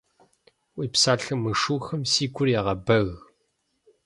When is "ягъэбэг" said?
2.59-3.07